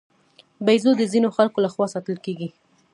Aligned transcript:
بیزو 0.65 0.91
د 0.97 1.01
ځینو 1.11 1.29
خلکو 1.37 1.57
له 1.65 1.69
خوا 1.73 1.85
ساتل 1.93 2.17
کېږي. 2.25 2.49